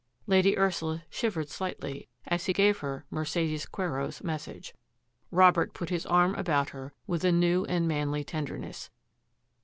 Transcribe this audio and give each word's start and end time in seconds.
Lady 0.25 0.57
Ursula 0.57 1.03
shivered 1.11 1.47
slightly 1.47 2.07
as 2.25 2.47
he 2.47 2.53
gave 2.53 2.79
her 2.79 3.05
Mercedes 3.11 3.67
Quero's 3.67 4.23
message. 4.23 4.73
Robert 5.29 5.75
put 5.75 5.89
his 5.91 6.07
arm 6.07 6.33
about 6.33 6.69
her 6.71 6.91
with 7.05 7.23
a 7.23 7.31
new 7.31 7.65
and 7.65 7.87
manly 7.87 8.23
tenderness. 8.23 8.89